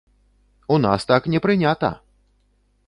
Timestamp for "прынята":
1.47-1.95